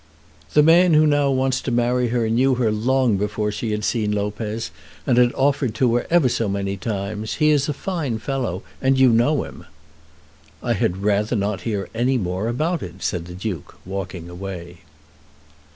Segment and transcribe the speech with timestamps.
[0.53, 4.11] "The man who now wants to marry her knew her long before she had seen
[4.11, 4.71] Lopez,
[5.05, 7.35] and had offered to her ever so many times.
[7.35, 9.65] He is a fine fellow, and you know him."
[10.63, 14.79] "I had rather not hear any more about it," said the Duke, walking away.